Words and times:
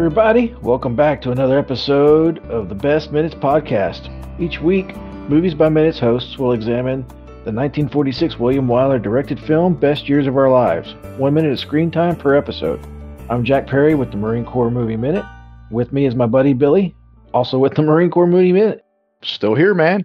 everybody. 0.00 0.56
Welcome 0.62 0.96
back 0.96 1.20
to 1.20 1.30
another 1.30 1.58
episode 1.58 2.38
of 2.46 2.70
the 2.70 2.74
Best 2.74 3.12
Minutes 3.12 3.34
Podcast. 3.34 4.08
Each 4.40 4.58
week, 4.58 4.96
Movies 5.28 5.52
by 5.52 5.68
Minutes 5.68 5.98
hosts 5.98 6.38
will 6.38 6.52
examine 6.52 7.02
the 7.44 7.52
1946 7.52 8.38
William 8.38 8.66
Wyler 8.66 9.00
directed 9.00 9.38
film 9.38 9.74
Best 9.74 10.08
Years 10.08 10.26
of 10.26 10.38
Our 10.38 10.48
Lives. 10.48 10.94
One 11.18 11.34
minute 11.34 11.52
of 11.52 11.58
screen 11.58 11.90
time 11.90 12.16
per 12.16 12.34
episode. 12.34 12.80
I'm 13.28 13.44
Jack 13.44 13.66
Perry 13.66 13.94
with 13.94 14.10
the 14.10 14.16
Marine 14.16 14.46
Corps 14.46 14.70
Movie 14.70 14.96
Minute. 14.96 15.26
With 15.70 15.92
me 15.92 16.06
is 16.06 16.14
my 16.14 16.26
buddy 16.26 16.54
Billy, 16.54 16.96
also 17.34 17.58
with 17.58 17.74
the 17.74 17.82
Marine 17.82 18.10
Corps 18.10 18.26
Movie 18.26 18.54
Minute. 18.54 18.82
Still 19.20 19.54
here, 19.54 19.74
man. 19.74 20.02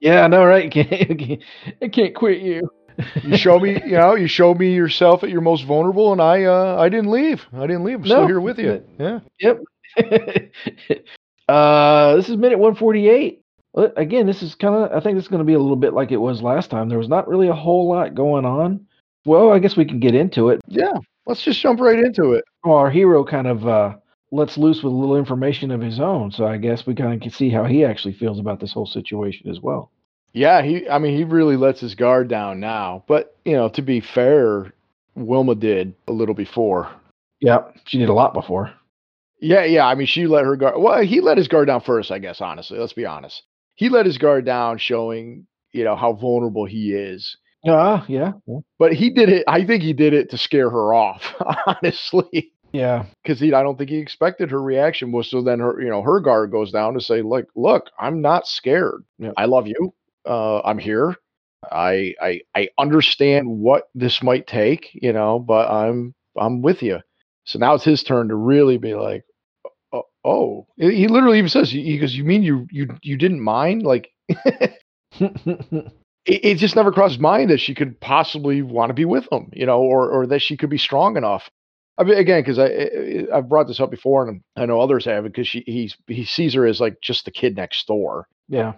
Yeah, 0.00 0.24
I 0.24 0.26
know, 0.26 0.44
right? 0.44 0.64
You 0.64 0.84
can't, 0.84 1.42
I 1.82 1.86
can't 1.86 2.16
quit 2.16 2.42
you. 2.42 2.68
You 3.22 3.36
show 3.36 3.58
me, 3.58 3.80
you 3.84 3.92
know, 3.92 4.14
you 4.14 4.26
show 4.26 4.54
me 4.54 4.74
yourself 4.74 5.22
at 5.22 5.30
your 5.30 5.40
most 5.40 5.64
vulnerable, 5.64 6.12
and 6.12 6.20
I, 6.20 6.44
uh, 6.44 6.76
I 6.78 6.88
didn't 6.88 7.10
leave. 7.10 7.44
I 7.52 7.66
didn't 7.66 7.84
leave. 7.84 7.98
I'm 7.98 8.04
still 8.06 8.26
here 8.26 8.40
with 8.40 8.58
you. 8.58 8.82
Yeah. 8.98 9.20
Yep. 9.40 9.60
uh, 11.48 12.16
this 12.16 12.28
is 12.28 12.36
minute 12.36 12.58
148. 12.58 13.42
Again, 13.96 14.26
this 14.26 14.42
is 14.42 14.54
kind 14.54 14.74
of, 14.74 14.92
I 14.92 15.00
think 15.00 15.16
this 15.16 15.24
is 15.24 15.28
going 15.28 15.40
to 15.40 15.44
be 15.44 15.52
a 15.52 15.58
little 15.58 15.76
bit 15.76 15.92
like 15.92 16.10
it 16.10 16.16
was 16.16 16.40
last 16.42 16.70
time. 16.70 16.88
There 16.88 16.98
was 16.98 17.08
not 17.08 17.28
really 17.28 17.48
a 17.48 17.54
whole 17.54 17.88
lot 17.88 18.14
going 18.14 18.46
on. 18.46 18.86
Well, 19.26 19.52
I 19.52 19.58
guess 19.58 19.76
we 19.76 19.84
can 19.84 20.00
get 20.00 20.14
into 20.14 20.48
it. 20.48 20.60
Yeah. 20.66 20.94
Let's 21.26 21.42
just 21.42 21.60
jump 21.60 21.80
right 21.80 21.98
into 21.98 22.32
it. 22.32 22.44
Well, 22.64 22.76
our 22.76 22.90
hero 22.90 23.24
kind 23.24 23.46
of 23.46 23.66
uh, 23.66 23.96
lets 24.30 24.56
loose 24.56 24.82
with 24.82 24.92
a 24.92 24.96
little 24.96 25.16
information 25.16 25.70
of 25.70 25.80
his 25.80 26.00
own. 26.00 26.30
So 26.30 26.46
I 26.46 26.56
guess 26.56 26.86
we 26.86 26.94
kind 26.94 27.12
of 27.12 27.20
can 27.20 27.30
see 27.30 27.50
how 27.50 27.64
he 27.64 27.84
actually 27.84 28.14
feels 28.14 28.38
about 28.38 28.60
this 28.60 28.72
whole 28.72 28.86
situation 28.86 29.50
as 29.50 29.60
well. 29.60 29.90
Yeah. 30.32 30.62
He, 30.62 30.88
I 30.88 30.98
mean, 30.98 31.16
he 31.16 31.24
really 31.24 31.56
lets 31.56 31.80
his 31.80 31.94
guard 31.94 32.28
down 32.28 32.60
now. 32.60 33.04
But 33.06 33.36
you 33.44 33.52
know, 33.52 33.68
to 33.70 33.82
be 33.82 34.00
fair, 34.00 34.72
Wilma 35.14 35.54
did 35.54 35.94
a 36.08 36.12
little 36.12 36.34
before. 36.34 36.90
Yeah, 37.40 37.58
she 37.84 37.98
did 37.98 38.08
a 38.08 38.14
lot 38.14 38.32
before. 38.34 38.72
Yeah, 39.40 39.64
yeah. 39.64 39.86
I 39.86 39.94
mean, 39.94 40.06
she 40.06 40.26
let 40.26 40.44
her 40.44 40.56
guard. 40.56 40.74
Well, 40.78 41.02
he 41.02 41.20
let 41.20 41.36
his 41.36 41.48
guard 41.48 41.66
down 41.68 41.82
first, 41.82 42.10
I 42.10 42.18
guess. 42.18 42.40
Honestly, 42.40 42.78
let's 42.78 42.94
be 42.94 43.04
honest. 43.04 43.42
He 43.74 43.88
let 43.90 44.06
his 44.06 44.16
guard 44.18 44.46
down, 44.46 44.78
showing 44.78 45.46
you 45.72 45.84
know 45.84 45.96
how 45.96 46.14
vulnerable 46.14 46.64
he 46.64 46.94
is. 46.94 47.36
Ah, 47.68 48.04
yeah. 48.08 48.32
But 48.78 48.92
he 48.94 49.10
did 49.10 49.28
it. 49.28 49.44
I 49.48 49.66
think 49.66 49.82
he 49.82 49.92
did 49.92 50.14
it 50.14 50.30
to 50.30 50.38
scare 50.38 50.70
her 50.70 50.94
off. 50.94 51.34
Honestly. 51.66 52.52
Yeah. 52.72 53.06
because 53.22 53.40
he 53.40 53.52
I 53.54 53.62
don't 53.62 53.78
think 53.78 53.90
he 53.90 53.96
expected 53.98 54.50
her 54.50 54.60
reaction 54.60 55.10
was 55.12 55.30
so 55.30 55.40
then 55.42 55.60
her 55.60 55.80
you 55.80 55.88
know 55.88 56.02
her 56.02 56.20
guard 56.20 56.50
goes 56.50 56.70
down 56.72 56.92
to 56.94 57.00
say 57.00 57.22
like 57.22 57.46
look 57.54 57.88
I'm 57.98 58.20
not 58.20 58.46
scared 58.46 59.02
Yeah. 59.18 59.30
I 59.36 59.46
love 59.46 59.66
you 59.66 59.94
uh, 60.26 60.60
I'm 60.60 60.78
here 60.78 61.14
I 61.70 62.14
I 62.20 62.40
I 62.54 62.68
understand 62.78 63.48
what 63.48 63.84
this 63.94 64.22
might 64.22 64.46
take 64.46 64.90
you 64.94 65.12
know 65.12 65.38
but 65.38 65.70
I'm 65.70 66.14
I'm 66.38 66.62
with 66.62 66.82
you 66.82 67.00
so 67.44 67.58
now 67.58 67.74
it's 67.74 67.84
his 67.84 68.02
turn 68.02 68.28
to 68.28 68.34
really 68.34 68.78
be 68.78 68.94
like 68.94 69.24
oh, 69.92 70.02
oh. 70.24 70.66
he 70.76 71.08
literally 71.08 71.38
even 71.38 71.50
says 71.50 71.70
he 71.70 71.98
goes 71.98 72.14
you 72.14 72.24
mean 72.24 72.42
you 72.42 72.66
you 72.70 72.88
you 73.02 73.16
didn't 73.16 73.40
mind 73.40 73.82
like 73.82 74.10
it, 76.26 76.44
it 76.44 76.54
just 76.58 76.76
never 76.76 76.92
crossed 76.92 77.14
his 77.14 77.20
mind 77.20 77.50
that 77.50 77.60
she 77.60 77.74
could 77.74 77.98
possibly 78.00 78.62
want 78.62 78.90
to 78.90 78.94
be 78.94 79.04
with 79.04 79.30
him, 79.32 79.50
you 79.52 79.64
know, 79.66 79.80
or 79.80 80.10
or 80.10 80.26
that 80.26 80.40
she 80.42 80.56
could 80.56 80.70
be 80.70 80.78
strong 80.78 81.16
enough. 81.16 81.48
I 81.98 82.04
mean, 82.04 82.18
again, 82.18 82.40
because 82.42 82.58
I 82.58 82.66
I- 82.66 83.26
I've 83.38 83.48
brought 83.48 83.68
this 83.68 83.80
up 83.80 83.90
before, 83.90 84.28
and 84.28 84.42
I 84.56 84.66
know 84.66 84.80
others 84.80 85.04
have, 85.06 85.24
because 85.24 85.48
she 85.48 85.62
he's 85.66 85.96
he 86.06 86.24
sees 86.24 86.54
her 86.54 86.66
as 86.66 86.80
like 86.80 87.00
just 87.00 87.24
the 87.24 87.30
kid 87.30 87.56
next 87.56 87.86
door, 87.86 88.26
yeah. 88.48 88.74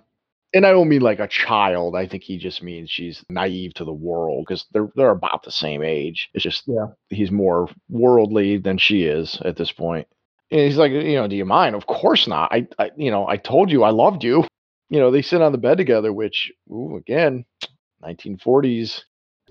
And 0.54 0.64
I 0.66 0.70
don't 0.72 0.88
mean 0.88 1.02
like 1.02 1.20
a 1.20 1.28
child. 1.28 1.94
I 1.96 2.06
think 2.06 2.22
he 2.22 2.38
just 2.38 2.62
means 2.62 2.90
she's 2.90 3.24
naive 3.28 3.74
to 3.74 3.84
the 3.84 3.92
world 3.92 4.44
because 4.46 4.64
they're 4.72 4.90
they're 4.96 5.10
about 5.10 5.42
the 5.42 5.50
same 5.52 5.82
age. 5.82 6.28
It's 6.34 6.42
just 6.44 6.64
Yeah. 6.66 6.86
he's 7.08 7.30
more 7.30 7.68
worldly 7.88 8.58
than 8.58 8.78
she 8.78 9.04
is 9.04 9.40
at 9.44 9.56
this 9.56 9.72
point. 9.72 10.06
And 10.50 10.60
he's 10.60 10.78
like, 10.78 10.92
you 10.92 11.14
know, 11.16 11.28
do 11.28 11.36
you 11.36 11.44
mind? 11.44 11.74
Of 11.74 11.86
course 11.86 12.26
not. 12.26 12.52
I, 12.52 12.66
I 12.78 12.90
you 12.96 13.10
know, 13.10 13.26
I 13.28 13.36
told 13.36 13.70
you 13.70 13.82
I 13.84 13.90
loved 13.90 14.24
you. 14.24 14.44
You 14.90 14.98
know, 15.00 15.10
they 15.10 15.20
sit 15.20 15.42
on 15.42 15.52
the 15.52 15.58
bed 15.58 15.76
together, 15.76 16.10
which, 16.12 16.50
ooh, 16.70 16.96
again, 16.96 17.44
1940s. 18.02 19.02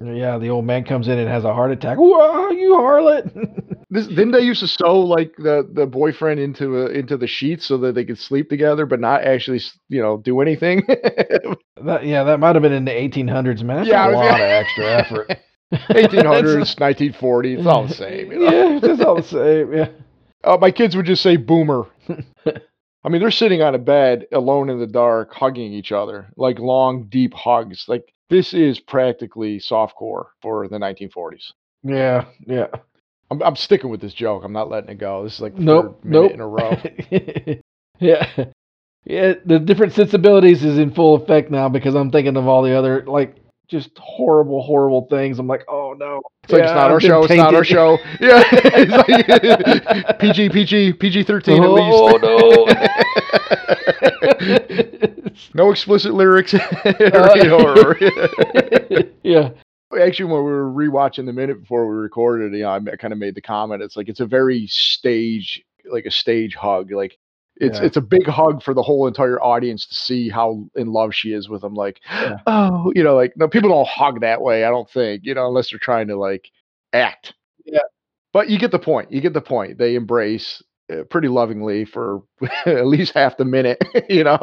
Yeah, 0.01 0.37
the 0.39 0.49
old 0.49 0.65
man 0.65 0.83
comes 0.83 1.07
in 1.07 1.17
and 1.19 1.27
has 1.29 1.43
a 1.43 1.53
heart 1.53 1.71
attack. 1.71 1.97
Whoa, 1.97 2.49
you 2.51 2.71
harlot! 2.73 3.75
This, 3.89 4.07
didn't 4.07 4.31
they 4.31 4.41
used 4.41 4.59
to 4.59 4.67
sew 4.67 4.99
like 4.99 5.35
the 5.37 5.67
the 5.71 5.85
boyfriend 5.85 6.39
into 6.41 6.79
a, 6.81 6.87
into 6.89 7.15
the 7.15 7.27
sheets 7.27 7.65
so 7.65 7.77
that 7.77 7.95
they 7.95 8.03
could 8.03 8.17
sleep 8.17 8.49
together, 8.49 8.85
but 8.85 8.99
not 8.99 9.23
actually, 9.23 9.61
you 9.87 10.01
know, 10.01 10.17
do 10.17 10.41
anything? 10.41 10.85
That, 11.83 12.07
yeah, 12.07 12.23
that 12.23 12.39
might 12.39 12.55
have 12.55 12.63
been 12.63 12.73
in 12.73 12.85
the 12.85 12.91
1800s, 12.91 13.61
man. 13.61 13.77
That's 13.77 13.89
Yeah, 13.89 14.09
a 14.09 14.11
lot 14.11 14.41
of 14.41 14.47
extra 14.47 14.85
effort. 14.85 15.37
1800s, 15.91 16.75
1940s, 16.75 17.57
it's 17.59 17.67
all 17.67 17.85
the 17.85 17.93
same. 17.93 18.31
You 18.31 18.39
know? 18.39 18.51
Yeah, 18.51 18.79
it's 18.81 19.01
all 19.01 19.15
the 19.17 19.21
same. 19.21 19.73
Yeah. 19.73 19.89
Uh, 20.43 20.57
my 20.59 20.71
kids 20.71 20.95
would 20.95 21.05
just 21.05 21.21
say 21.21 21.37
boomer. 21.37 21.85
I 23.03 23.09
mean, 23.09 23.21
they're 23.21 23.31
sitting 23.31 23.61
on 23.61 23.75
a 23.75 23.79
bed 23.79 24.25
alone 24.33 24.69
in 24.69 24.79
the 24.79 24.87
dark, 24.87 25.33
hugging 25.33 25.71
each 25.71 25.91
other, 25.91 26.29
like 26.35 26.59
long, 26.59 27.07
deep 27.09 27.33
hugs. 27.33 27.85
Like 27.87 28.11
this 28.29 28.53
is 28.53 28.79
practically 28.79 29.59
softcore 29.59 30.25
for 30.41 30.67
the 30.67 30.77
1940s. 30.77 31.51
Yeah, 31.83 32.25
yeah. 32.45 32.67
I'm, 33.29 33.41
I'm 33.43 33.55
sticking 33.55 33.89
with 33.89 34.01
this 34.01 34.13
joke. 34.13 34.43
I'm 34.43 34.53
not 34.53 34.69
letting 34.69 34.89
it 34.89 34.97
go. 34.99 35.23
This 35.23 35.35
is 35.35 35.41
like 35.41 35.55
Nope, 35.55 36.01
third 36.03 36.09
minute 36.09 36.23
nope. 36.23 36.31
in 36.33 36.41
a 36.41 36.47
row. 36.47 36.77
yeah. 37.99 38.27
Yeah, 39.05 39.33
the 39.45 39.59
different 39.59 39.93
sensibilities 39.93 40.65
is 40.65 40.77
in 40.77 40.93
full 40.93 41.15
effect 41.15 41.49
now 41.49 41.69
because 41.69 41.95
I'm 41.95 42.11
thinking 42.11 42.35
of 42.35 42.45
all 42.47 42.61
the 42.61 42.77
other 42.77 43.05
like 43.05 43.37
just 43.69 43.97
horrible, 43.97 44.61
horrible 44.61 45.07
things. 45.09 45.39
I'm 45.39 45.47
like, 45.47 45.63
oh 45.69 45.93
no. 45.97 46.21
It's 46.43 46.51
like 46.53 46.63
it's 46.63 46.71
not 46.71 46.91
our 46.91 46.95
I've 46.95 47.01
been 47.01 47.09
show. 47.09 47.23
It's 47.23 47.33
not 47.35 47.55
our 47.55 47.63
show. 47.63 47.97
Yeah, 48.19 48.43
It's 48.51 50.05
like 50.07 50.19
PG, 50.19 50.49
PG, 50.49 50.93
PG 50.93 51.23
13 51.23 51.63
at 51.63 51.69
Oh, 51.69 51.73
least. 51.73 52.23
no 55.53 55.71
explicit 55.71 56.13
lyrics. 56.13 56.53
Uh, 56.53 56.59
yeah. 59.23 59.49
Actually, 60.01 60.25
when 60.31 60.43
we 60.43 60.51
were 60.51 60.69
rewatching 60.71 61.25
the 61.25 61.33
minute 61.33 61.61
before 61.61 61.87
we 61.87 61.95
recorded, 61.95 62.51
you 62.53 62.63
know, 62.63 62.71
I 62.71 62.95
kind 62.97 63.13
of 63.13 63.19
made 63.19 63.35
the 63.35 63.41
comment. 63.41 63.81
It's 63.81 63.95
like 63.95 64.09
it's 64.09 64.19
a 64.19 64.25
very 64.25 64.67
stage, 64.67 65.63
like 65.89 66.05
a 66.05 66.11
stage 66.11 66.55
hug. 66.55 66.91
Like 66.91 67.17
it's 67.55 67.79
Yeah. 67.79 67.85
it's 67.85 67.95
a 67.97 68.01
big 68.01 68.27
hug 68.27 68.61
for 68.61 68.73
the 68.73 68.81
whole 68.83 69.07
entire 69.07 69.41
audience 69.41 69.85
to 69.87 69.95
see 69.95 70.27
how 70.29 70.69
in 70.75 70.87
love 70.91 71.15
she 71.15 71.31
is 71.31 71.47
with 71.47 71.63
him. 71.63 71.73
Like, 71.73 72.01
Yeah. 72.09 72.37
oh, 72.47 72.91
you 72.95 73.03
know, 73.03 73.15
like 73.15 73.33
no, 73.37 73.47
people 73.47 73.69
don't 73.69 73.87
hug 73.87 74.19
that 74.21 74.41
way. 74.41 74.65
I 74.65 74.69
don't 74.69 74.89
think, 74.89 75.21
you 75.25 75.33
know, 75.33 75.47
unless 75.47 75.69
they're 75.71 75.79
trying 75.79 76.09
to 76.09 76.17
like 76.17 76.51
act. 76.91 77.33
Yeah. 77.65 77.79
But 78.33 78.49
you 78.49 78.59
get 78.59 78.71
the 78.71 78.79
point. 78.79 79.11
You 79.11 79.21
get 79.21 79.33
the 79.33 79.41
point. 79.41 79.77
They 79.77 79.95
embrace 79.95 80.61
uh, 80.91 81.03
pretty 81.09 81.29
lovingly 81.29 81.85
for 81.85 82.23
at 82.65 82.87
least 82.87 83.13
half 83.13 83.37
the 83.37 83.45
minute. 83.45 83.81
you 84.09 84.23
know. 84.25 84.37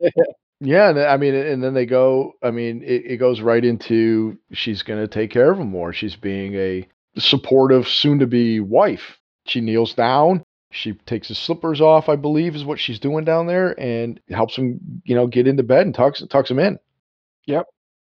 Yeah, 0.00 0.10
and 0.88 0.96
then- 0.98 1.08
I 1.08 1.16
mean, 1.16 1.34
and 1.34 1.62
then 1.62 1.74
they 1.74 1.86
go. 1.86 2.32
I 2.42 2.50
mean, 2.50 2.82
it, 2.82 3.02
it 3.06 3.16
goes 3.18 3.40
right 3.40 3.64
into 3.64 4.38
she's 4.52 4.82
going 4.82 5.00
to 5.00 5.08
take 5.08 5.30
care 5.30 5.52
of 5.52 5.58
him 5.58 5.68
more. 5.68 5.92
She's 5.92 6.16
being 6.16 6.54
a 6.54 6.86
supportive, 7.18 7.88
soon-to-be 7.88 8.60
wife. 8.60 9.18
She 9.46 9.60
kneels 9.60 9.94
down. 9.94 10.42
She 10.72 10.92
takes 10.92 11.28
his 11.28 11.38
slippers 11.38 11.80
off, 11.80 12.08
I 12.08 12.16
believe, 12.16 12.54
is 12.54 12.64
what 12.64 12.78
she's 12.80 12.98
doing 12.98 13.24
down 13.24 13.46
there, 13.46 13.78
and 13.80 14.20
helps 14.30 14.56
him, 14.56 14.80
you 15.04 15.14
know, 15.14 15.26
get 15.26 15.46
into 15.46 15.62
bed 15.62 15.86
and 15.86 15.94
tucks 15.94 16.22
tucks 16.28 16.50
him 16.50 16.58
in. 16.58 16.78
Yep. 17.46 17.66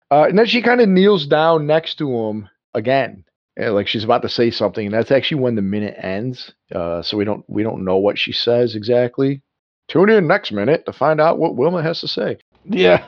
Uh, 0.09 0.25
and 0.29 0.39
then 0.39 0.45
she 0.45 0.61
kind 0.61 0.81
of 0.81 0.87
kneels 0.89 1.27
down 1.27 1.67
next 1.67 1.95
to 1.95 2.09
him 2.09 2.47
again, 2.73 3.25
eh, 3.57 3.69
like 3.69 3.87
she's 3.87 4.03
about 4.03 4.21
to 4.21 4.29
say 4.29 4.49
something. 4.51 4.85
And 4.85 4.93
that's 4.93 5.11
actually 5.11 5.41
when 5.41 5.55
the 5.55 5.61
minute 5.61 5.95
ends. 5.97 6.53
Uh, 6.73 7.01
so 7.01 7.17
we 7.17 7.25
don't 7.25 7.43
we 7.47 7.63
don't 7.63 7.83
know 7.83 7.97
what 7.97 8.17
she 8.17 8.31
says 8.31 8.75
exactly. 8.75 9.41
Tune 9.87 10.09
in 10.09 10.27
next 10.27 10.51
minute 10.51 10.85
to 10.85 10.93
find 10.93 11.21
out 11.21 11.37
what 11.37 11.55
Wilma 11.55 11.81
has 11.83 12.01
to 12.01 12.07
say. 12.07 12.37
Yeah. 12.65 13.05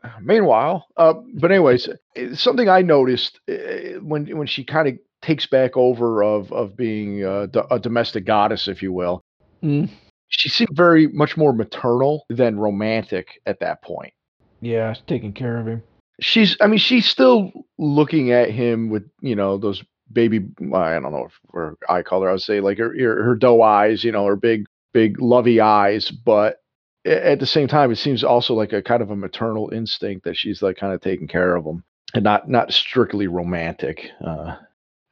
Meanwhile, 0.20 0.86
uh, 0.96 1.14
but 1.34 1.50
anyways, 1.50 1.88
something 2.34 2.68
I 2.68 2.82
noticed 2.82 3.40
uh, 3.50 3.98
when 4.00 4.26
when 4.36 4.46
she 4.46 4.64
kind 4.64 4.88
of 4.88 4.94
takes 5.22 5.46
back 5.46 5.76
over 5.76 6.22
of 6.22 6.52
of 6.52 6.76
being 6.76 7.24
uh, 7.24 7.46
do- 7.46 7.66
a 7.70 7.78
domestic 7.78 8.24
goddess, 8.24 8.68
if 8.68 8.82
you 8.82 8.92
will. 8.92 9.22
Mm. 9.62 9.88
She 10.28 10.48
seemed 10.48 10.70
very 10.72 11.08
much 11.08 11.36
more 11.36 11.52
maternal 11.52 12.24
than 12.28 12.58
romantic 12.58 13.40
at 13.46 13.60
that 13.60 13.82
point. 13.82 14.12
yeah, 14.60 14.94
taking 15.06 15.32
care 15.32 15.58
of 15.58 15.66
him. 15.66 15.82
She's, 16.20 16.56
I 16.60 16.68
mean, 16.68 16.78
she's 16.78 17.06
still 17.08 17.50
looking 17.78 18.30
at 18.30 18.50
him 18.50 18.88
with 18.88 19.08
you 19.20 19.34
know 19.34 19.58
those 19.58 19.82
baby. 20.12 20.46
I 20.72 20.94
don't 21.00 21.12
know 21.12 21.26
if 21.26 21.32
her 21.52 21.76
eye 21.88 22.02
color. 22.02 22.28
I 22.28 22.32
would 22.32 22.42
say 22.42 22.60
like 22.60 22.78
her 22.78 22.94
her, 22.96 23.24
her 23.24 23.34
doe 23.34 23.62
eyes, 23.62 24.04
you 24.04 24.12
know, 24.12 24.26
her 24.26 24.36
big 24.36 24.66
big 24.94 25.20
lovey 25.20 25.60
eyes, 25.60 26.10
but 26.10 26.62
at 27.04 27.38
the 27.38 27.46
same 27.46 27.68
time, 27.68 27.90
it 27.90 27.96
seems 27.96 28.24
also 28.24 28.54
like 28.54 28.72
a 28.72 28.82
kind 28.82 29.02
of 29.02 29.10
a 29.10 29.16
maternal 29.16 29.70
instinct 29.74 30.24
that 30.24 30.36
she's 30.38 30.62
like 30.62 30.78
kind 30.78 30.94
of 30.94 31.02
taking 31.02 31.28
care 31.28 31.54
of 31.54 31.66
him 31.66 31.84
and 32.14 32.24
not 32.24 32.48
not 32.48 32.72
strictly 32.72 33.26
romantic. 33.26 34.08
Uh, 34.24 34.56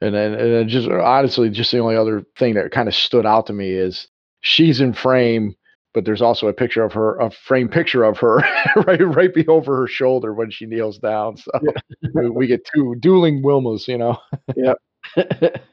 and 0.01 0.15
then 0.15 0.33
and 0.33 0.53
then 0.53 0.67
just 0.67 0.89
honestly, 0.89 1.49
just 1.49 1.71
the 1.71 1.79
only 1.79 1.95
other 1.95 2.25
thing 2.37 2.55
that 2.55 2.71
kind 2.71 2.87
of 2.87 2.95
stood 2.95 3.25
out 3.25 3.45
to 3.47 3.53
me 3.53 3.69
is 3.69 4.07
she's 4.41 4.81
in 4.81 4.93
frame, 4.93 5.55
but 5.93 6.05
there's 6.05 6.21
also 6.21 6.47
a 6.47 6.53
picture 6.53 6.83
of 6.83 6.93
her, 6.93 7.19
a 7.19 7.29
frame 7.29 7.69
picture 7.69 8.03
of 8.03 8.17
her 8.17 8.37
right 8.87 9.01
right 9.15 9.33
be 9.33 9.47
over 9.47 9.77
her 9.77 9.87
shoulder 9.87 10.33
when 10.33 10.49
she 10.49 10.65
kneels 10.65 10.97
down. 10.97 11.37
So 11.37 11.51
we, 12.15 12.29
we 12.29 12.47
get 12.47 12.67
two 12.73 12.95
dueling 12.99 13.43
Wilmas, 13.43 13.87
you 13.87 13.97
know. 13.99 14.17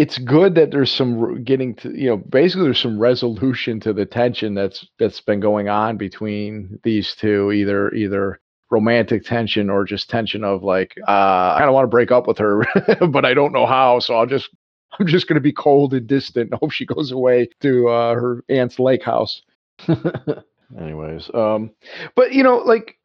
it's 0.00 0.16
good 0.16 0.54
that 0.54 0.70
there's 0.70 0.90
some 0.90 1.44
getting 1.44 1.74
to 1.74 1.90
you 1.90 2.08
know 2.08 2.16
basically 2.16 2.64
there's 2.64 2.80
some 2.80 2.98
resolution 2.98 3.78
to 3.80 3.92
the 3.92 4.06
tension 4.06 4.54
that's 4.54 4.86
that's 4.98 5.20
been 5.20 5.40
going 5.40 5.68
on 5.68 5.98
between 5.98 6.78
these 6.84 7.14
two 7.14 7.52
either 7.52 7.92
either 7.92 8.40
romantic 8.70 9.24
tension 9.24 9.68
or 9.68 9.84
just 9.84 10.08
tension 10.08 10.42
of 10.42 10.62
like 10.62 10.94
uh, 11.06 11.52
I 11.54 11.56
kind 11.58 11.68
of 11.68 11.74
want 11.74 11.84
to 11.84 11.88
break 11.88 12.10
up 12.10 12.26
with 12.26 12.38
her 12.38 12.64
but 13.10 13.26
I 13.26 13.34
don't 13.34 13.52
know 13.52 13.66
how 13.66 13.98
so 13.98 14.14
I'll 14.14 14.26
just 14.26 14.48
I'm 14.98 15.06
just 15.06 15.28
going 15.28 15.34
to 15.34 15.40
be 15.40 15.52
cold 15.52 15.92
and 15.92 16.06
distant 16.06 16.50
and 16.50 16.58
hope 16.58 16.72
she 16.72 16.86
goes 16.86 17.12
away 17.12 17.50
to 17.60 17.88
uh, 17.88 18.14
her 18.14 18.44
aunt's 18.48 18.78
lake 18.78 19.04
house. 19.04 19.42
anyways, 20.80 21.30
um, 21.32 21.70
but 22.16 22.32
you 22.32 22.42
know, 22.42 22.56
like, 22.56 22.98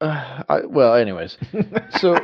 uh, 0.00 0.42
I, 0.48 0.60
well, 0.66 0.94
anyways, 0.94 1.36
so 2.00 2.16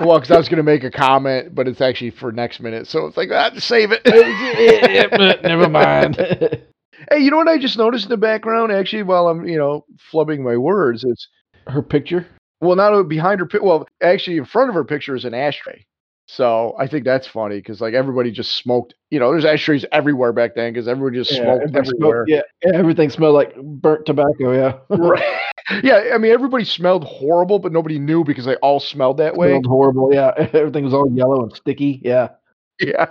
well, 0.00 0.18
because 0.18 0.30
I 0.30 0.38
was 0.38 0.48
going 0.48 0.58
to 0.58 0.62
make 0.62 0.84
a 0.84 0.90
comment, 0.90 1.54
but 1.54 1.68
it's 1.68 1.80
actually 1.80 2.10
for 2.10 2.32
next 2.32 2.60
minute, 2.60 2.86
so 2.86 3.06
it's 3.06 3.16
like, 3.16 3.30
ah, 3.32 3.50
save 3.58 3.90
it. 3.92 4.02
Never 5.42 5.68
mind. 5.68 6.16
hey, 7.10 7.18
you 7.18 7.30
know 7.30 7.36
what 7.36 7.48
I 7.48 7.58
just 7.58 7.78
noticed 7.78 8.04
in 8.04 8.10
the 8.10 8.16
background? 8.16 8.72
Actually, 8.72 9.04
while 9.04 9.28
I'm 9.28 9.46
you 9.46 9.58
know 9.58 9.84
flubbing 10.12 10.40
my 10.40 10.56
words, 10.56 11.04
it's 11.04 11.28
her 11.66 11.82
picture. 11.82 12.26
Well, 12.60 12.76
not 12.76 13.02
behind 13.04 13.40
her. 13.40 13.48
Well, 13.60 13.86
actually, 14.02 14.38
in 14.38 14.44
front 14.44 14.68
of 14.68 14.74
her 14.74 14.84
picture 14.84 15.14
is 15.14 15.24
an 15.24 15.34
ashtray. 15.34 15.84
So 16.28 16.74
I 16.78 16.86
think 16.86 17.04
that's 17.04 17.26
funny 17.26 17.56
because 17.56 17.80
like 17.80 17.94
everybody 17.94 18.30
just 18.30 18.52
smoked. 18.56 18.94
You 19.10 19.18
know, 19.20 19.32
there's 19.32 19.44
ashtrays 19.46 19.84
everywhere 19.92 20.32
back 20.32 20.54
then 20.54 20.72
because 20.72 20.88
everybody 20.88 21.18
just 21.18 21.32
Yeah, 21.32 21.36
smoked 21.36 21.62
everybody 21.62 21.86
everywhere. 21.86 22.26
smoked- 22.26 22.28
yeah, 22.28 22.40
everything 22.74 23.10
smelled 23.10 23.34
like 23.34 23.54
burnt 23.56 24.06
tobacco. 24.06 24.52
Yeah, 24.52 24.78
Right. 24.96 25.22
yeah, 25.82 26.10
I 26.14 26.18
mean 26.18 26.32
everybody 26.32 26.64
smelled 26.64 27.04
horrible, 27.04 27.58
but 27.58 27.72
nobody 27.72 27.98
knew 27.98 28.24
because 28.24 28.44
they 28.44 28.56
all 28.56 28.80
smelled 28.80 29.18
that 29.18 29.36
way. 29.36 29.60
smelled 29.60 29.66
horrible. 29.66 30.12
Yeah, 30.12 30.32
everything 30.52 30.84
was 30.84 30.94
all 30.94 31.10
yellow 31.12 31.42
and 31.44 31.54
sticky. 31.54 32.00
Yeah, 32.04 32.30
Yeah, 32.80 33.06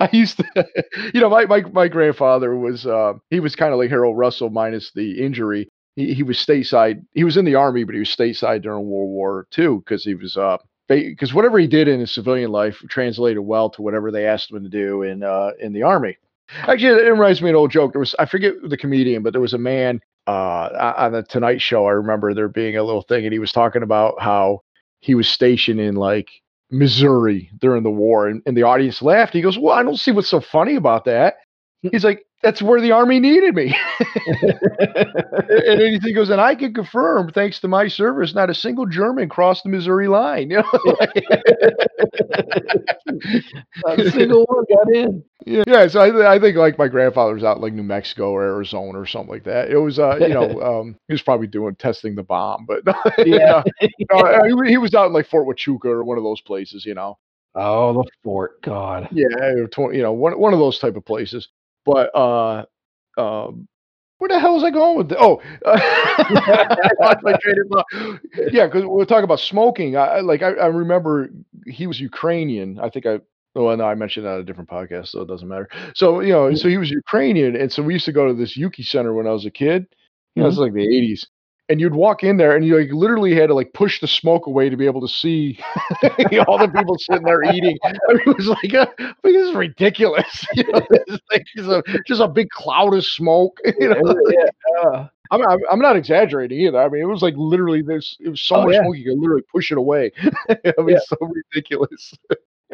I 0.00 0.08
used 0.12 0.38
to, 0.38 0.66
you 1.14 1.20
know, 1.20 1.30
my 1.30 1.44
my 1.46 1.60
my 1.72 1.88
grandfather 1.88 2.56
was 2.56 2.86
uh, 2.86 3.14
he 3.30 3.38
was 3.40 3.54
kind 3.54 3.72
of 3.72 3.78
like 3.78 3.90
Harold 3.90 4.18
Russell 4.18 4.50
minus 4.50 4.90
the 4.92 5.20
injury. 5.24 5.68
He 5.94 6.12
he 6.14 6.22
was 6.24 6.38
stateside. 6.38 7.04
He 7.14 7.22
was 7.24 7.36
in 7.36 7.44
the 7.44 7.54
army, 7.54 7.84
but 7.84 7.94
he 7.94 8.00
was 8.00 8.08
stateside 8.08 8.62
during 8.62 8.88
World 8.88 9.10
War 9.10 9.46
II 9.50 9.78
because 9.78 10.02
he 10.04 10.14
was 10.14 10.36
uh 10.36 10.58
because 11.00 11.34
whatever 11.34 11.58
he 11.58 11.66
did 11.66 11.88
in 11.88 12.00
his 12.00 12.12
civilian 12.12 12.50
life 12.50 12.76
translated 12.88 13.40
well 13.40 13.70
to 13.70 13.82
whatever 13.82 14.10
they 14.10 14.26
asked 14.26 14.50
him 14.50 14.62
to 14.62 14.68
do 14.68 15.02
in 15.02 15.22
uh 15.22 15.50
in 15.60 15.72
the 15.72 15.82
army. 15.82 16.16
Actually, 16.54 17.04
it 17.04 17.10
reminds 17.10 17.40
me 17.40 17.48
of 17.48 17.54
an 17.54 17.58
old 17.58 17.70
joke. 17.70 17.92
There 17.92 18.00
was 18.00 18.14
I 18.18 18.26
forget 18.26 18.54
the 18.62 18.76
comedian, 18.76 19.22
but 19.22 19.32
there 19.32 19.40
was 19.40 19.54
a 19.54 19.58
man 19.58 20.00
uh 20.26 20.94
on 20.96 21.12
the 21.12 21.22
Tonight 21.22 21.60
Show. 21.60 21.86
I 21.86 21.92
remember 21.92 22.34
there 22.34 22.48
being 22.48 22.76
a 22.76 22.82
little 22.82 23.02
thing, 23.02 23.24
and 23.24 23.32
he 23.32 23.38
was 23.38 23.52
talking 23.52 23.82
about 23.82 24.20
how 24.20 24.62
he 25.00 25.14
was 25.14 25.28
stationed 25.28 25.80
in 25.80 25.96
like 25.96 26.28
Missouri 26.70 27.50
during 27.58 27.82
the 27.82 27.90
war, 27.90 28.28
and, 28.28 28.42
and 28.46 28.56
the 28.56 28.62
audience 28.62 29.02
laughed. 29.02 29.34
He 29.34 29.42
goes, 29.42 29.58
"Well, 29.58 29.76
I 29.76 29.82
don't 29.82 29.98
see 29.98 30.10
what's 30.10 30.28
so 30.28 30.40
funny 30.40 30.76
about 30.76 31.04
that." 31.06 31.36
He's 31.90 32.04
like, 32.04 32.24
"That's 32.42 32.62
where 32.62 32.80
the 32.80 32.92
army 32.92 33.18
needed 33.18 33.54
me." 33.54 33.74
and 35.48 36.02
he 36.02 36.12
goes, 36.12 36.30
"And 36.30 36.40
I 36.40 36.54
can 36.54 36.74
confirm, 36.74 37.30
thanks 37.32 37.60
to 37.60 37.68
my 37.68 37.88
service, 37.88 38.34
not 38.34 38.50
a 38.50 38.54
single 38.54 38.86
German 38.86 39.28
crossed 39.28 39.64
the 39.64 39.70
Missouri 39.70 40.08
line." 40.08 40.50
You 40.50 40.58
know, 40.58 40.64
not 43.84 44.00
a 44.00 44.10
single 44.10 44.44
one 44.44 44.64
got 44.68 44.94
in. 44.94 45.24
yeah, 45.46 45.62
yeah. 45.66 45.86
So 45.88 46.00
I, 46.00 46.10
th- 46.10 46.24
I 46.24 46.38
think 46.38 46.56
like 46.56 46.78
my 46.78 46.88
grandfather 46.88 47.34
was 47.34 47.44
out 47.44 47.60
like 47.60 47.72
New 47.72 47.82
Mexico 47.82 48.30
or 48.30 48.42
Arizona 48.42 48.98
or 48.98 49.06
something 49.06 49.30
like 49.32 49.44
that. 49.44 49.70
It 49.70 49.78
was, 49.78 49.98
uh, 49.98 50.16
you 50.20 50.28
know, 50.28 50.60
um, 50.62 50.96
he 51.08 51.14
was 51.14 51.22
probably 51.22 51.46
doing 51.46 51.74
testing 51.76 52.14
the 52.14 52.22
bomb, 52.22 52.66
but 52.66 52.82
Yeah. 53.26 53.62
no, 54.10 54.18
uh, 54.18 54.44
he, 54.44 54.70
he 54.70 54.78
was 54.78 54.94
out 54.94 55.06
in 55.06 55.12
like 55.12 55.26
Fort 55.26 55.46
Huachuca 55.46 55.86
or 55.86 56.04
one 56.04 56.18
of 56.18 56.24
those 56.24 56.40
places, 56.40 56.84
you 56.84 56.94
know. 56.94 57.18
Oh, 57.54 57.92
the 57.92 58.04
fort. 58.24 58.62
God. 58.62 59.08
Yeah, 59.12 59.26
you 59.54 60.02
know, 60.02 60.12
one 60.12 60.38
one 60.38 60.54
of 60.54 60.58
those 60.58 60.78
type 60.78 60.96
of 60.96 61.04
places. 61.04 61.48
But 61.84 62.14
uh, 62.14 62.64
um, 63.18 63.68
where 64.18 64.28
the 64.28 64.38
hell 64.38 64.54
was 64.54 64.62
I 64.64 64.70
going 64.70 64.98
with? 64.98 65.12
Oh, 65.18 65.42
I 65.66 67.16
my 67.22 67.32
train 67.42 67.56
of 67.60 67.68
thought. 67.72 67.86
yeah, 68.52 68.66
because 68.66 68.84
we're 68.84 69.04
talking 69.04 69.24
about 69.24 69.40
smoking. 69.40 69.96
I 69.96 70.20
like. 70.20 70.42
I, 70.42 70.52
I 70.52 70.66
remember 70.66 71.30
he 71.66 71.86
was 71.86 72.00
Ukrainian. 72.00 72.78
I 72.78 72.88
think 72.88 73.06
I. 73.06 73.20
Well, 73.54 73.76
no, 73.76 73.84
I 73.84 73.94
mentioned 73.94 74.24
that 74.24 74.34
on 74.34 74.40
a 74.40 74.44
different 74.44 74.70
podcast, 74.70 75.08
so 75.08 75.22
it 75.22 75.28
doesn't 75.28 75.48
matter. 75.48 75.68
So 75.94 76.20
you 76.20 76.32
know, 76.32 76.54
so 76.54 76.68
he 76.68 76.78
was 76.78 76.90
Ukrainian, 76.90 77.56
and 77.56 77.70
so 77.72 77.82
we 77.82 77.94
used 77.94 78.04
to 78.06 78.12
go 78.12 78.28
to 78.28 78.34
this 78.34 78.56
Yuki 78.56 78.82
Center 78.84 79.12
when 79.12 79.26
I 79.26 79.30
was 79.32 79.44
a 79.44 79.50
kid. 79.50 79.86
You 80.36 80.42
know, 80.42 80.48
it's 80.48 80.56
like 80.56 80.72
the 80.72 80.86
'80s, 80.86 81.26
and 81.72 81.80
you'd 81.80 81.94
walk 81.96 82.22
in 82.22 82.36
there, 82.36 82.54
and 82.56 82.64
you 82.64 82.78
like 82.78 82.92
literally 82.92 83.34
had 83.34 83.48
to 83.48 83.54
like 83.54 83.72
push 83.72 84.00
the 84.00 84.06
smoke 84.06 84.46
away 84.46 84.70
to 84.70 84.76
be 84.76 84.86
able 84.86 85.00
to 85.00 85.08
see 85.08 85.58
all 86.46 86.58
the 86.58 86.70
people 86.74 86.96
sitting 86.98 87.24
there 87.24 87.42
eating. 87.44 87.78
I 87.84 87.92
mean, 88.14 88.22
it 88.26 88.36
was 88.36 88.48
like, 88.48 88.74
uh, 88.74 88.86
I 89.00 89.14
mean, 89.24 89.34
this 89.34 89.48
is 89.48 89.54
ridiculous. 89.54 90.46
You 90.54 90.64
know, 90.72 90.82
it's 90.90 91.22
like 91.32 91.44
just 91.56 91.68
a, 91.70 91.82
just 92.06 92.20
a 92.20 92.28
big 92.28 92.50
cloud 92.50 92.94
of 92.94 93.04
smoke. 93.04 93.58
You 93.80 93.90
know, 93.90 94.16
yeah. 94.30 95.08
I'm, 95.32 95.42
I'm 95.48 95.58
I'm 95.72 95.78
not 95.80 95.96
exaggerating 95.96 96.60
either. 96.60 96.78
I 96.80 96.88
mean, 96.88 97.02
it 97.02 97.06
was 97.06 97.22
like 97.22 97.34
literally 97.36 97.82
this. 97.82 98.16
It 98.20 98.28
was 98.28 98.42
so 98.42 98.56
Oh, 98.56 98.62
much 98.62 98.74
yeah. 98.74 98.80
smoke 98.80 98.96
you 98.98 99.04
could 99.10 99.18
literally 99.18 99.42
push 99.52 99.72
it 99.72 99.78
away. 99.78 100.12
I 100.50 100.56
mean, 100.78 100.90
Yeah. 100.90 100.96
it's 100.96 101.08
so 101.08 101.16
ridiculous. 101.20 102.14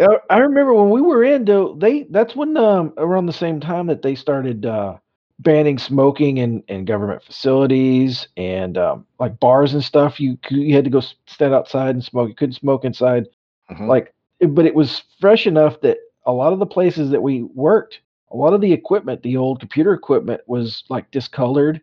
I 0.00 0.18
I 0.30 0.38
remember 0.38 0.74
when 0.74 0.90
we 0.90 1.00
were 1.02 1.24
in 1.24 1.44
though, 1.44 1.74
they 1.74 2.04
that's 2.10 2.34
when 2.36 2.56
um 2.56 2.94
around 2.98 3.26
the 3.26 3.32
same 3.32 3.60
time 3.60 3.86
that 3.88 4.02
they 4.02 4.14
started 4.14 4.66
uh 4.66 4.96
banning 5.40 5.78
smoking 5.78 6.38
in, 6.38 6.62
in 6.68 6.84
government 6.84 7.22
facilities 7.22 8.26
and 8.36 8.76
um 8.76 9.06
like 9.20 9.38
bars 9.40 9.74
and 9.74 9.84
stuff. 9.84 10.20
You 10.20 10.38
you 10.50 10.74
had 10.74 10.84
to 10.84 10.90
go 10.90 11.00
stand 11.26 11.54
outside 11.54 11.90
and 11.94 12.04
smoke. 12.04 12.28
You 12.28 12.34
couldn't 12.34 12.54
smoke 12.54 12.84
inside. 12.84 13.26
Mhm. 13.70 13.88
Like 13.88 14.14
but 14.40 14.66
it 14.66 14.74
was 14.74 15.02
fresh 15.20 15.46
enough 15.46 15.80
that 15.82 15.98
a 16.26 16.32
lot 16.32 16.52
of 16.52 16.58
the 16.58 16.66
places 16.66 17.10
that 17.10 17.22
we 17.22 17.42
worked, 17.42 18.00
a 18.30 18.36
lot 18.36 18.52
of 18.52 18.60
the 18.60 18.72
equipment, 18.72 19.22
the 19.22 19.36
old 19.36 19.60
computer 19.60 19.92
equipment 19.94 20.40
was 20.46 20.84
like 20.88 21.10
discolored. 21.10 21.80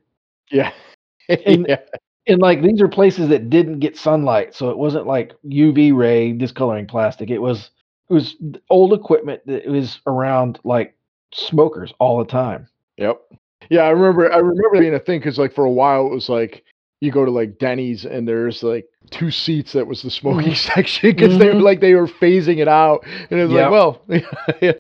Yeah. 0.52 0.72
And- 1.30 1.66
yeah. 1.68 1.80
And 2.28 2.42
like 2.42 2.62
these 2.64 2.82
are 2.82 2.88
places 2.88 3.30
that 3.30 3.50
didn't 3.52 3.80
get 3.80 3.96
sunlight, 3.98 4.56
so 4.56 4.70
it 4.72 4.78
wasn't 4.78 5.06
like 5.06 5.34
UV 5.46 5.96
ray 5.96 6.32
discoloring 6.32 6.88
plastic. 6.88 7.30
It 7.30 7.38
was 7.38 7.70
it 8.10 8.14
was 8.14 8.36
old 8.72 8.94
equipment 8.94 9.42
that 9.46 9.68
was 9.68 10.00
around 10.08 10.60
like 10.64 10.96
smokers 11.34 11.94
all 12.00 12.18
the 12.18 12.26
time. 12.26 12.68
Yep. 12.98 13.22
Yeah, 13.70 13.82
I 13.82 13.90
remember. 13.90 14.32
I 14.32 14.38
remember 14.38 14.80
being 14.80 14.94
a 14.94 15.00
thing 15.00 15.20
because, 15.20 15.38
like, 15.38 15.54
for 15.54 15.66
a 15.66 15.72
while 15.72 16.06
it 16.08 16.12
was 16.14 16.30
like 16.30 16.64
you 17.02 17.12
go 17.12 17.26
to 17.26 17.32
like 17.32 17.58
Denny's 17.60 18.06
and 18.06 18.28
there's 18.28 18.64
like 18.64 18.86
two 19.12 19.30
seats 19.32 19.74
that 19.74 19.86
was 19.88 20.02
the 20.02 20.10
smoking 20.10 20.56
section 20.56 21.12
because 21.12 21.38
they 21.38 21.48
were 21.48 21.56
Mhm. 21.56 21.62
like 21.64 21.80
they 21.82 21.94
were 21.96 22.08
phasing 22.08 22.58
it 22.58 22.68
out, 22.68 23.06
and 23.30 23.40
it 23.40 23.44
was 23.44 23.54
Yep. 23.54 23.62
like, 23.64 23.72
well, 23.72 24.02
yeah. 24.62 24.72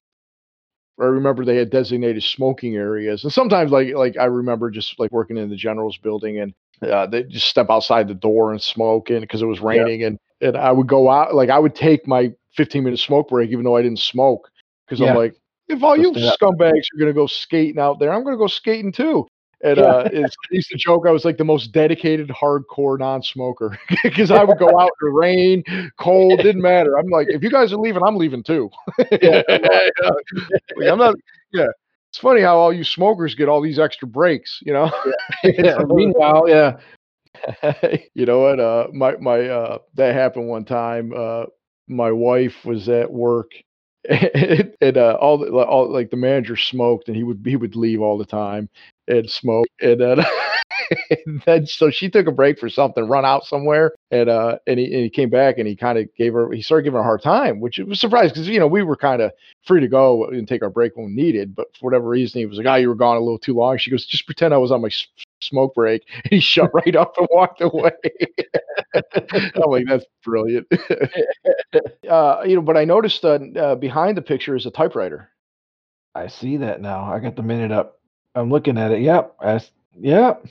I 0.99 1.03
remember 1.05 1.43
they 1.43 1.57
had 1.57 1.69
designated 1.71 2.23
smoking 2.23 2.75
areas, 2.75 3.23
and 3.23 3.33
sometimes 3.33 3.71
like 3.71 3.93
like 3.93 4.17
I 4.17 4.25
remember 4.25 4.71
just 4.71 4.97
like 4.99 5.11
working 5.11 5.37
in 5.37 5.49
the 5.49 5.55
general's 5.55 5.97
building 5.97 6.39
and 6.39 6.53
uh, 6.89 7.05
they 7.07 7.23
just 7.23 7.47
step 7.47 7.69
outside 7.69 8.07
the 8.07 8.13
door 8.13 8.51
and 8.51 8.61
smoke 8.61 9.09
in 9.09 9.19
because 9.21 9.41
it 9.41 9.45
was 9.45 9.59
raining, 9.59 10.03
and 10.03 10.17
and 10.41 10.55
I 10.55 10.71
would 10.71 10.87
go 10.87 11.09
out 11.09 11.35
like 11.35 11.49
I 11.49 11.59
would 11.59 11.75
take 11.75 12.07
my 12.07 12.31
15 12.55 12.83
minute 12.83 12.99
smoke 12.99 13.27
break 13.29 13.49
even 13.51 13.65
though 13.65 13.75
I 13.75 13.81
didn't 13.81 13.99
smoke 13.99 14.49
because 14.85 15.01
Yeah. 15.01 15.09
I'm 15.11 15.17
like 15.17 15.35
if 15.67 15.83
all 15.83 15.97
you 15.97 16.11
scumbags 16.11 16.83
are 16.93 16.99
gonna 16.99 17.13
go 17.13 17.27
skating 17.27 17.79
out 17.79 17.99
there, 17.99 18.13
I'm 18.13 18.23
gonna 18.23 18.37
go 18.37 18.47
skating 18.47 18.91
too. 18.91 19.27
And 19.63 19.79
uh, 19.79 20.07
it's, 20.11 20.35
used 20.51 20.69
to 20.69 20.77
joke 20.77 21.07
I 21.07 21.11
was 21.11 21.25
like 21.25 21.37
the 21.37 21.45
most 21.45 21.71
dedicated 21.71 22.27
hardcore 22.29 22.99
non-smoker 22.99 23.77
because 24.03 24.29
I 24.29 24.43
would 24.43 24.59
go 24.59 24.67
out 24.79 24.91
in 25.01 25.07
the 25.07 25.11
rain, 25.11 25.63
cold, 25.97 26.39
didn't 26.39 26.61
matter. 26.61 26.99
I'm 26.99 27.09
like, 27.09 27.27
if 27.29 27.41
you 27.41 27.49
guys 27.49 27.73
are 27.73 27.77
leaving, 27.77 28.03
I'm 28.05 28.17
leaving 28.17 28.43
too. 28.43 28.69
Yeah. 29.21 29.41
Like, 29.49 30.89
I'm 30.89 30.97
not. 30.97 31.15
Yeah, 31.51 31.67
it's 32.09 32.19
funny 32.19 32.41
how 32.41 32.57
all 32.57 32.73
you 32.73 32.83
smokers 32.83 33.33
get 33.33 33.49
all 33.49 33.61
these 33.61 33.79
extra 33.79 34.07
breaks. 34.07 34.59
You 34.65 34.73
know. 34.73 34.91
yeah, 35.43 35.79
meanwhile, 35.87 36.47
yeah. 36.47 36.77
you 38.13 38.25
know 38.25 38.41
what? 38.41 38.59
Uh, 38.59 38.87
my 38.93 39.15
my 39.17 39.47
uh, 39.47 39.77
that 39.95 40.13
happened 40.13 40.47
one 40.47 40.65
time. 40.65 41.13
Uh, 41.15 41.45
my 41.87 42.11
wife 42.11 42.65
was 42.65 42.89
at 42.89 43.11
work, 43.11 43.51
and, 44.81 44.97
uh, 44.97 45.17
all 45.19 45.37
the 45.37 45.47
all 45.51 45.91
like 45.91 46.09
the 46.11 46.17
manager 46.17 46.55
smoked, 46.55 47.07
and 47.07 47.15
he 47.17 47.23
would 47.23 47.41
he 47.45 47.55
would 47.55 47.75
leave 47.75 48.01
all 48.01 48.17
the 48.17 48.25
time 48.25 48.69
and 49.07 49.29
smoke, 49.29 49.67
and 49.81 49.99
then 49.99 50.19
and 51.25 51.41
then 51.45 51.65
so 51.65 51.89
she 51.89 52.09
took 52.09 52.27
a 52.27 52.31
break 52.31 52.59
for 52.59 52.69
something, 52.69 53.07
run 53.07 53.25
out 53.25 53.45
somewhere, 53.45 53.93
and 54.11 54.29
uh, 54.29 54.57
and 54.67 54.79
he 54.79 54.85
and 54.85 55.03
he 55.03 55.09
came 55.09 55.29
back, 55.29 55.57
and 55.57 55.67
he 55.67 55.75
kind 55.75 55.97
of 55.97 56.07
gave 56.15 56.33
her 56.33 56.51
he 56.51 56.61
started 56.61 56.83
giving 56.83 56.95
her 56.95 57.01
a 57.01 57.03
hard 57.03 57.21
time, 57.21 57.59
which 57.59 57.79
was 57.79 57.99
surprised 57.99 58.33
because 58.33 58.47
you 58.47 58.59
know 58.59 58.67
we 58.67 58.83
were 58.83 58.95
kind 58.95 59.21
of 59.21 59.31
free 59.65 59.81
to 59.81 59.87
go 59.87 60.25
and 60.25 60.47
take 60.47 60.61
our 60.63 60.69
break 60.69 60.95
when 60.95 61.15
needed, 61.15 61.55
but 61.55 61.67
for 61.77 61.85
whatever 61.85 62.07
reason 62.07 62.39
he 62.39 62.45
was 62.45 62.57
like, 62.57 62.67
"Ah, 62.67 62.75
you 62.75 62.89
were 62.89 62.95
gone 62.95 63.17
a 63.17 63.21
little 63.21 63.39
too 63.39 63.53
long." 63.55 63.77
She 63.77 63.91
goes, 63.91 64.05
"Just 64.05 64.25
pretend 64.25 64.53
I 64.53 64.57
was 64.57 64.71
on 64.71 64.81
my 64.81 64.89
smoke 65.41 65.73
break," 65.75 66.03
and 66.23 66.31
he 66.31 66.39
shut 66.39 66.71
right 66.73 66.95
up 66.95 67.15
and 67.17 67.27
walked 67.31 67.61
away. 67.61 67.91
I'm 68.95 69.69
like, 69.69 69.85
that's 69.87 70.05
brilliant. 70.23 70.67
uh, 72.09 72.41
you 72.45 72.55
know, 72.55 72.61
but 72.61 72.77
I 72.77 72.85
noticed 72.85 73.23
uh, 73.25 73.39
uh, 73.55 73.75
behind 73.75 74.17
the 74.17 74.21
picture 74.21 74.55
is 74.55 74.65
a 74.65 74.71
typewriter. 74.71 75.29
I 76.13 76.27
see 76.27 76.57
that 76.57 76.81
now. 76.81 77.03
I 77.11 77.19
got 77.19 77.35
the 77.35 77.43
minute 77.43 77.71
up. 77.71 77.99
I'm 78.35 78.49
looking 78.49 78.77
at 78.77 78.91
it. 78.91 79.01
Yep. 79.01 79.35
I 79.41 79.59
yep. 79.99 80.45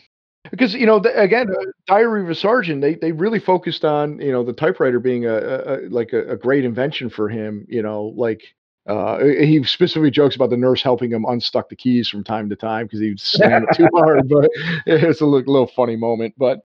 Because 0.50 0.74
you 0.74 0.86
know, 0.86 1.00
th- 1.00 1.14
again, 1.16 1.48
uh, 1.50 1.64
Diary 1.86 2.22
of 2.22 2.28
a 2.28 2.34
Sergeant, 2.34 2.82
they 2.82 2.94
they 2.94 3.12
really 3.12 3.40
focused 3.40 3.84
on 3.84 4.20
you 4.20 4.30
know 4.30 4.44
the 4.44 4.52
typewriter 4.52 5.00
being 5.00 5.24
a, 5.24 5.34
a, 5.34 5.56
a 5.56 5.76
like 5.88 6.12
a, 6.12 6.32
a 6.32 6.36
great 6.36 6.64
invention 6.64 7.08
for 7.08 7.28
him. 7.28 7.66
You 7.68 7.82
know, 7.82 8.12
like 8.16 8.42
Uh, 8.86 9.18
he 9.24 9.62
specifically 9.64 10.10
jokes 10.10 10.36
about 10.36 10.50
the 10.50 10.56
nurse 10.56 10.82
helping 10.82 11.10
him 11.10 11.24
unstuck 11.26 11.68
the 11.68 11.76
keys 11.76 12.08
from 12.08 12.22
time 12.22 12.50
to 12.50 12.56
time 12.56 12.86
because 12.86 13.00
he'd 13.00 13.18
slam 13.18 13.64
it 13.68 13.74
too 13.76 13.88
hard. 13.94 14.20
But 14.28 14.50
it's 14.86 15.20
a 15.20 15.26
little, 15.26 15.52
little 15.52 15.70
funny 15.74 15.96
moment. 15.96 16.34
But 16.36 16.60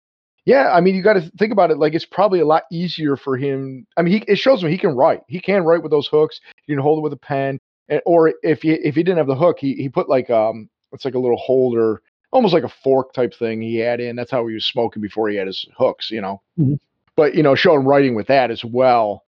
yeah, 0.45 0.73
I 0.73 0.81
mean, 0.81 0.95
you 0.95 1.03
got 1.03 1.13
to 1.13 1.31
think 1.39 1.53
about 1.53 1.71
it. 1.71 1.79
Like 1.79 1.95
it's 1.95 2.05
probably 2.05 2.41
a 2.41 2.47
lot 2.47 2.65
easier 2.73 3.17
for 3.17 3.37
him. 3.37 3.87
I 3.97 4.03
mean, 4.03 4.15
he, 4.15 4.33
it 4.33 4.37
shows 4.37 4.63
him 4.63 4.71
he 4.71 4.79
can 4.79 4.97
write. 4.97 5.21
He 5.29 5.41
can 5.41 5.63
write 5.63 5.83
with 5.83 5.93
those 5.93 6.09
hooks. 6.09 6.41
He 6.67 6.73
can 6.73 6.83
hold 6.83 6.99
it 6.99 7.03
with 7.03 7.13
a 7.13 7.19
pen. 7.19 7.61
And, 7.89 8.01
or 8.05 8.33
if 8.43 8.63
he 8.63 8.73
if 8.73 8.95
he 8.95 9.03
didn't 9.03 9.19
have 9.19 9.27
the 9.27 9.37
hook, 9.37 9.59
he 9.61 9.75
he 9.75 9.89
put 9.89 10.09
like 10.09 10.31
um 10.31 10.69
it's 10.93 11.05
like 11.05 11.15
a 11.15 11.19
little 11.19 11.37
holder, 11.37 12.03
almost 12.33 12.55
like 12.55 12.65
a 12.65 12.69
fork 12.83 13.13
type 13.13 13.35
thing 13.35 13.61
he 13.61 13.77
had 13.77 14.01
in. 14.01 14.17
That's 14.17 14.31
how 14.31 14.47
he 14.47 14.55
was 14.55 14.65
smoking 14.65 15.03
before 15.03 15.29
he 15.29 15.37
had 15.37 15.47
his 15.47 15.67
hooks, 15.77 16.11
you 16.11 16.21
know. 16.21 16.41
Mhm. 16.59 16.79
But 17.15 17.35
you 17.35 17.43
know, 17.43 17.55
show 17.55 17.75
him 17.75 17.87
writing 17.87 18.15
with 18.15 18.27
that 18.29 18.51
as 18.51 18.65
well. 18.65 19.25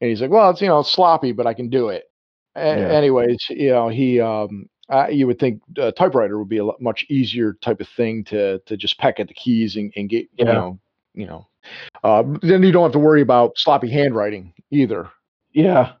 And 0.00 0.10
he's 0.10 0.20
like, 0.20 0.30
well, 0.30 0.50
it's 0.50 0.60
you 0.60 0.68
know 0.68 0.82
sloppy, 0.82 1.32
but 1.32 1.46
I 1.46 1.54
can 1.54 1.70
do 1.70 1.88
it. 1.88 2.04
A- 2.56 2.78
Yeah. 2.78 2.88
Anyways, 2.88 3.38
you 3.50 3.70
know, 3.70 3.88
he 3.88 4.20
um 4.20 4.68
uh, 4.90 5.06
you 5.08 5.26
would 5.26 5.38
think 5.38 5.62
a 5.78 5.90
typewriter 5.90 6.38
would 6.38 6.48
be 6.48 6.58
a 6.58 6.68
much 6.78 7.06
easier 7.08 7.54
type 7.62 7.80
of 7.80 7.88
thing 7.88 8.22
to 8.24 8.58
to 8.60 8.76
just 8.76 8.98
peck 8.98 9.18
at 9.18 9.28
the 9.28 9.34
keys 9.34 9.76
and, 9.76 9.92
and 9.96 10.08
get 10.10 10.22
you 10.36 10.46
Yeah. 10.46 10.52
know 10.52 10.78
you 11.14 11.26
know. 11.26 11.46
Uh, 12.02 12.22
then 12.42 12.62
you 12.62 12.72
don't 12.72 12.82
have 12.82 12.92
to 12.92 12.98
worry 12.98 13.22
about 13.22 13.56
sloppy 13.56 13.88
handwriting 13.88 14.52
either. 14.70 15.08
Yeah. 15.52 15.92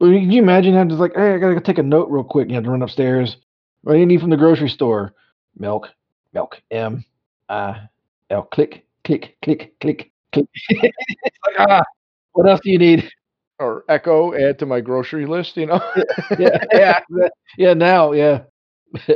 But 0.00 0.06
can 0.06 0.32
you 0.32 0.42
imagine 0.42 0.74
having 0.74 0.88
to 0.88 0.94
like, 0.96 1.14
hey, 1.14 1.34
I 1.34 1.38
gotta 1.38 1.54
go 1.54 1.60
take 1.60 1.78
a 1.78 1.82
note 1.82 2.08
real 2.10 2.24
quick. 2.24 2.44
And 2.44 2.50
You 2.50 2.54
have 2.56 2.64
to 2.64 2.70
run 2.70 2.82
upstairs. 2.82 3.36
What 3.82 3.92
do 3.92 3.98
you 4.00 4.06
need 4.06 4.20
from 4.20 4.30
the 4.30 4.36
grocery 4.36 4.68
store? 4.68 5.14
Milk, 5.56 5.90
milk, 6.32 6.60
M, 6.72 7.04
I, 7.48 7.82
L. 8.30 8.42
Click, 8.44 8.84
click, 9.04 9.36
click, 9.42 9.78
click, 9.80 10.10
click. 10.32 10.50
like, 10.82 10.92
ah, 11.58 11.82
what 12.32 12.48
else 12.48 12.60
do 12.64 12.70
you 12.70 12.78
need? 12.78 13.08
Or 13.62 13.84
Echo, 13.88 14.34
add 14.34 14.58
to 14.58 14.66
my 14.66 14.80
grocery 14.80 15.26
list. 15.26 15.56
You 15.56 15.66
know. 15.66 15.80
yeah, 16.38 16.64
yeah, 16.72 17.00
yeah. 17.56 17.74
Now, 17.74 18.12
yeah. 18.12 18.42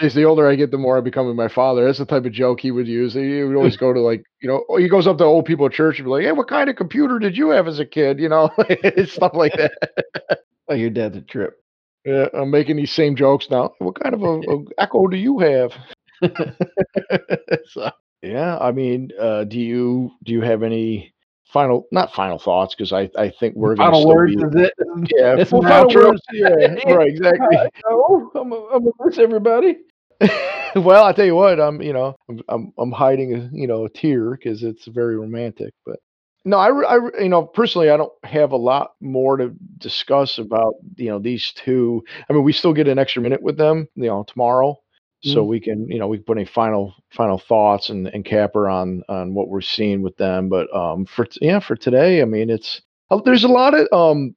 Jeez, 0.00 0.12
the 0.14 0.24
older 0.24 0.46
I 0.46 0.56
get, 0.56 0.70
the 0.70 0.76
more 0.78 0.98
I'm 0.98 1.04
becoming 1.04 1.36
my 1.36 1.48
father. 1.48 1.86
That's 1.86 1.98
the 1.98 2.04
type 2.04 2.26
of 2.26 2.32
joke 2.32 2.60
he 2.60 2.70
would 2.70 2.86
use. 2.86 3.14
He 3.14 3.42
would 3.42 3.56
always 3.56 3.78
go 3.78 3.94
to 3.94 4.00
like, 4.00 4.22
you 4.42 4.48
know, 4.48 4.62
he 4.76 4.88
goes 4.88 5.06
up 5.06 5.16
to 5.18 5.24
old 5.24 5.46
people 5.46 5.64
at 5.66 5.72
church 5.72 5.98
and 5.98 6.04
be 6.04 6.10
like, 6.10 6.24
"Hey, 6.24 6.32
what 6.32 6.48
kind 6.48 6.68
of 6.68 6.76
computer 6.76 7.18
did 7.18 7.36
you 7.36 7.48
have 7.50 7.66
as 7.66 7.78
a 7.78 7.86
kid?" 7.86 8.20
You 8.20 8.28
know, 8.28 8.50
stuff 9.06 9.32
like 9.34 9.54
that. 9.54 9.72
oh, 10.68 10.74
your 10.74 10.90
dad's 10.90 11.16
a 11.16 11.22
trip. 11.22 11.54
Yeah, 12.04 12.28
I'm 12.34 12.50
making 12.50 12.76
these 12.76 12.92
same 12.92 13.16
jokes 13.16 13.48
now. 13.50 13.72
What 13.78 13.98
kind 14.00 14.14
of 14.14 14.22
a, 14.22 14.40
a 14.40 14.64
echo 14.78 15.06
do 15.08 15.16
you 15.16 15.38
have? 15.38 15.72
so, 17.66 17.90
yeah, 18.22 18.58
I 18.58 18.72
mean, 18.72 19.10
uh, 19.18 19.44
do 19.44 19.58
you 19.58 20.10
do 20.24 20.32
you 20.32 20.42
have 20.42 20.62
any 20.62 21.14
final, 21.52 21.86
not 21.90 22.12
final 22.12 22.38
thoughts? 22.38 22.74
Because 22.74 22.92
I 22.92 23.10
I 23.16 23.30
think 23.30 23.54
we're 23.56 23.74
going 23.74 23.90
to 23.90 23.96
Final 23.96 24.08
words 24.08 24.34
be, 24.34 24.42
is 24.42 24.54
it? 24.54 24.72
yeah, 25.16 25.36
It's 25.38 25.50
full 25.50 25.62
final 25.62 25.92
words, 25.94 26.22
yeah, 26.32 26.48
right, 26.86 27.08
exactly. 27.08 27.56
Oh, 27.88 28.30
I'm, 28.34 28.52
I'm 28.52 28.84
gonna 28.84 28.92
miss 29.04 29.18
everybody. 29.18 29.78
well, 30.76 31.04
I 31.04 31.12
tell 31.12 31.26
you 31.26 31.34
what, 31.34 31.60
I'm 31.60 31.80
you 31.82 31.92
know 31.92 32.16
I'm 32.28 32.40
I'm, 32.48 32.72
I'm 32.78 32.92
hiding 32.92 33.34
a 33.34 33.50
you 33.52 33.66
know 33.66 33.84
a 33.84 33.90
tear 33.90 34.30
because 34.32 34.62
it's 34.62 34.86
very 34.86 35.16
romantic. 35.16 35.74
But 35.84 35.98
no, 36.44 36.58
I, 36.58 36.68
I 36.68 37.22
you 37.22 37.28
know 37.28 37.44
personally 37.44 37.90
I 37.90 37.96
don't 37.96 38.12
have 38.24 38.52
a 38.52 38.56
lot 38.56 38.92
more 39.00 39.36
to 39.36 39.52
discuss 39.78 40.38
about 40.38 40.74
you 40.96 41.10
know 41.10 41.18
these 41.18 41.52
two. 41.52 42.02
I 42.28 42.32
mean, 42.32 42.44
we 42.44 42.52
still 42.52 42.72
get 42.72 42.88
an 42.88 42.98
extra 42.98 43.22
minute 43.22 43.42
with 43.42 43.56
them 43.58 43.88
you 43.94 44.06
know 44.06 44.24
tomorrow, 44.26 44.78
so 45.26 45.44
Mhm. 45.44 45.46
we 45.46 45.60
can 45.60 45.88
you 45.88 45.98
know 45.98 46.08
we 46.08 46.18
can 46.18 46.24
put 46.24 46.38
any 46.38 46.46
final 46.46 46.94
final 47.12 47.38
thoughts 47.38 47.90
and 47.90 48.08
and 48.08 48.24
capper 48.24 48.68
on 48.68 49.02
on 49.08 49.34
what 49.34 49.48
we're 49.48 49.60
seeing 49.60 50.02
with 50.02 50.16
them. 50.18 50.48
But 50.48 50.74
um 50.74 51.06
for 51.06 51.26
yeah 51.40 51.60
for 51.60 51.76
today, 51.76 52.22
I 52.22 52.24
mean 52.26 52.50
it's 52.50 52.82
uh, 53.10 53.20
there's 53.24 53.44
a 53.44 53.48
lot 53.48 53.74
of 53.74 53.86
um 53.92 54.34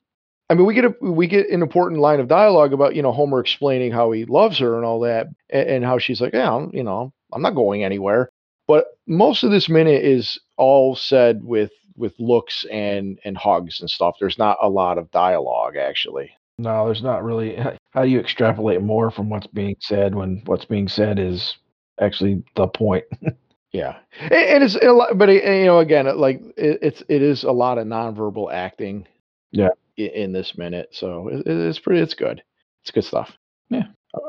I 0.49 0.55
mean, 0.55 0.65
we 0.65 0.73
get 0.73 0.85
a 0.85 0.95
we 1.01 1.27
get 1.27 1.49
an 1.49 1.61
important 1.61 2.01
line 2.01 2.19
of 2.19 2.27
dialogue 2.27 2.73
about 2.73 2.95
you 2.95 3.01
know 3.03 3.11
Homer 3.11 3.39
explaining 3.39 3.91
how 3.91 4.11
he 4.11 4.25
loves 4.25 4.57
her 4.59 4.75
and 4.77 4.85
all 4.85 4.99
that, 5.01 5.27
and, 5.49 5.69
and 5.69 5.85
how 5.85 5.99
she's 5.99 6.21
like, 6.21 6.33
yeah, 6.33 6.53
I'm, 6.53 6.71
you 6.73 6.83
know, 6.83 7.13
I'm 7.33 7.41
not 7.43 7.55
going 7.55 7.83
anywhere. 7.83 8.29
But 8.67 8.85
most 9.07 9.43
of 9.43 9.51
this 9.51 9.69
minute 9.69 10.03
is 10.03 10.39
all 10.57 10.95
said 10.95 11.43
with 11.43 11.71
with 11.97 12.13
looks 12.19 12.65
and 12.71 13.19
and 13.25 13.37
hugs 13.37 13.79
and 13.81 13.89
stuff. 13.89 14.15
There's 14.19 14.39
not 14.39 14.57
a 14.61 14.69
lot 14.69 14.97
of 14.97 15.11
dialogue 15.11 15.75
actually. 15.77 16.31
No, 16.59 16.85
there's 16.85 17.01
not 17.01 17.23
really. 17.23 17.55
How 17.91 18.03
do 18.03 18.09
you 18.09 18.19
extrapolate 18.19 18.81
more 18.81 19.09
from 19.09 19.29
what's 19.29 19.47
being 19.47 19.75
said 19.79 20.13
when 20.13 20.41
what's 20.45 20.65
being 20.65 20.87
said 20.87 21.17
is 21.17 21.57
actually 21.99 22.43
the 22.55 22.67
point? 22.67 23.05
Yeah, 23.71 23.97
and, 24.19 24.33
and 24.33 24.63
it's 24.63 24.73
a 24.73 24.91
lot, 24.91 25.15
but 25.15 25.29
it, 25.29 25.43
you 25.43 25.65
know, 25.67 25.77
again, 25.77 26.07
it, 26.07 26.17
like 26.17 26.41
it, 26.57 26.79
it's 26.81 27.03
it 27.07 27.21
is 27.21 27.43
a 27.43 27.51
lot 27.51 27.77
of 27.77 27.85
nonverbal 27.85 28.51
acting. 28.51 29.07
Yeah. 29.51 29.69
In, 29.95 30.07
in 30.07 30.33
this 30.33 30.57
minute, 30.57 30.89
so 30.91 31.27
it, 31.27 31.43
it's 31.45 31.77
pretty. 31.77 32.01
It's 32.01 32.15
good. 32.15 32.41
It's 32.81 32.89
good 32.89 33.03
stuff. 33.03 33.37
Yeah. 33.69 33.83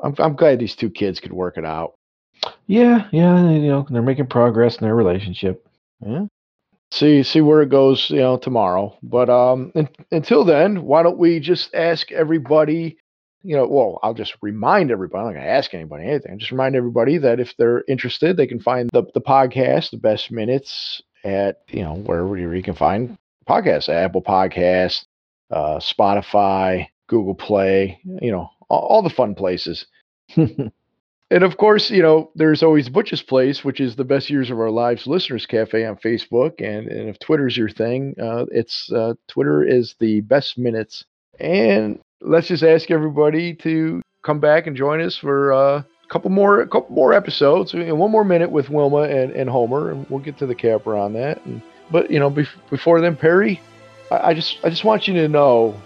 I'm 0.05 0.15
I'm 0.19 0.37
glad 0.37 0.59
these 0.59 0.77
two 0.77 0.91
kids 0.91 1.21
could 1.21 1.33
work 1.33 1.57
it 1.57 1.65
out. 1.65 1.95
Yeah, 2.67 3.09
yeah, 3.13 3.49
you 3.51 3.69
know, 3.69 3.87
they're 3.89 4.03
making 4.03 4.27
progress 4.27 4.77
in 4.77 4.85
their 4.85 4.95
relationship. 4.95 5.67
Yeah. 6.07 6.27
See 6.93 7.23
see 7.23 7.41
where 7.41 7.63
it 7.63 7.69
goes, 7.69 8.11
you 8.11 8.19
know, 8.19 8.37
tomorrow. 8.37 8.97
But 9.03 9.31
um 9.31 9.73
un 9.75 9.89
until 10.11 10.45
then, 10.45 10.83
why 10.83 11.03
don't 11.03 11.19
we 11.19 11.39
just 11.41 11.73
ask 11.75 12.11
everybody, 12.11 12.99
you 13.43 13.57
know, 13.57 13.67
well, 13.67 14.01
I'll 14.03 14.15
just 14.15 14.35
remind 14.43 14.91
everybody, 14.91 15.21
I'm 15.21 15.27
not 15.35 15.41
gonna 15.41 15.51
ask 15.53 15.73
anybody 15.73 16.07
anything. 16.07 16.39
Just 16.39 16.51
remind 16.51 16.75
everybody 16.75 17.19
that 17.19 17.39
if 17.39 17.55
they're 17.57 17.85
interested, 17.89 18.37
they 18.37 18.47
can 18.49 18.61
find 18.61 18.91
the 18.93 19.05
the 19.15 19.21
podcast, 19.21 19.91
the 19.91 19.99
best 19.99 20.33
minutes 20.33 21.01
at, 21.25 21.59
you 21.69 21.83
know, 21.83 21.95
wherever 21.95 22.37
you 22.37 22.63
can 22.63 22.75
find 22.75 23.17
podcasts, 23.49 23.89
Apple 23.89 24.23
Podcasts, 24.23 25.05
uh, 25.51 25.79
Spotify, 25.79 26.89
Google 27.09 27.35
Play, 27.35 28.01
you 28.21 28.33
know, 28.33 28.51
all, 28.69 28.81
all 28.81 29.03
the 29.03 29.11
fun 29.11 29.35
places. 29.35 29.87
And 31.33 31.45
of 31.45 31.57
course, 31.59 31.91
you 31.91 32.03
know, 32.03 32.31
there's 32.35 32.63
always 32.63 32.89
Butch's 32.89 33.23
Place, 33.23 33.65
which 33.65 33.81
is 33.81 33.95
the 33.95 34.05
best 34.05 34.31
years 34.31 34.51
of 34.51 34.59
our 34.59 34.71
lives 34.71 35.07
listeners 35.07 35.47
cafe 35.47 35.87
on 35.87 35.97
Facebook. 35.97 36.61
And, 36.61 36.89
and 36.89 37.09
if 37.09 37.21
Twitter's 37.21 37.57
your 37.57 37.71
thing, 37.71 38.15
uh, 38.21 38.47
it's 38.51 38.91
uh, 38.91 39.15
Twitter 39.29 39.63
is 39.63 39.95
the 40.01 40.23
best 40.23 40.59
minutes. 40.59 41.05
And 41.39 42.01
let's 42.21 42.49
just 42.49 42.65
ask 42.65 42.91
everybody 42.91 43.55
to 43.57 44.03
come 44.23 44.41
back 44.41 44.67
and 44.67 44.77
join 44.77 45.01
us 45.01 45.17
for 45.17 45.53
uh, 45.53 45.79
a 45.79 46.09
couple 46.09 46.31
more, 46.31 46.63
a 46.63 46.67
couple 46.67 46.95
more 46.95 47.13
episodes, 47.13 47.75
and 47.75 47.97
one 47.99 48.11
more 48.11 48.25
minute 48.25 48.51
with 48.51 48.69
Wilma 48.69 49.03
and, 49.03 49.31
and 49.33 49.49
Homer, 49.49 49.93
and 49.93 50.11
we'll 50.11 50.21
get 50.21 50.37
to 50.39 50.47
the 50.47 50.55
capper 50.55 50.97
on 50.97 51.13
that. 51.13 51.45
And, 51.47 51.63
but 51.93 52.11
you 52.11 52.19
know, 52.19 52.31
bef- 52.31 52.49
before 52.71 53.01
then, 53.01 53.17
Perry, 53.17 53.61
I, 54.11 54.31
I 54.31 54.35
just, 54.35 54.59
I 54.65 54.69
just 54.69 54.85
want 54.85 55.07
you 55.07 55.15
to 55.15 55.29
know 55.29 55.81